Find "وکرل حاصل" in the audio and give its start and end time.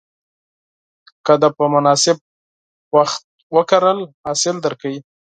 3.55-4.55